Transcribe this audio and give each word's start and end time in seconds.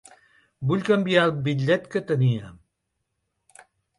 Vull 0.71 0.79
canviar 0.87 1.25
el 1.29 1.33
bitllet 1.49 1.85
que 1.95 2.03
tenia. 2.13 2.49